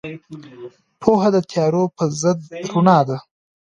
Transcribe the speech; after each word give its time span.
پوهه 1.01 1.29
د 1.35 1.37
تیارو 1.49 1.83
پر 1.95 2.09
ضد 2.21 2.39
رڼا 2.71 2.99
ده. 3.07 3.17